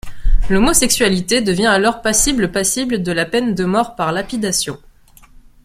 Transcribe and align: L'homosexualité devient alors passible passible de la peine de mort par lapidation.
L'homosexualité 0.49 1.41
devient 1.41 1.67
alors 1.67 2.01
passible 2.01 2.51
passible 2.51 3.03
de 3.03 3.11
la 3.11 3.23
peine 3.27 3.53
de 3.53 3.65
mort 3.65 3.93
par 3.95 4.11
lapidation. 4.11 4.79